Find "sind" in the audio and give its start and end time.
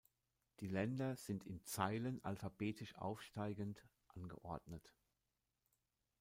1.15-1.45